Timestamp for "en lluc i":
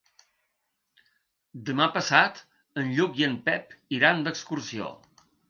2.85-3.27